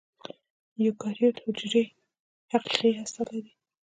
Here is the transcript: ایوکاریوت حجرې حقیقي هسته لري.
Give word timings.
ایوکاریوت 0.79 1.37
حجرې 1.43 1.83
حقیقي 2.51 2.91
هسته 2.99 3.21
لري. 3.29 3.51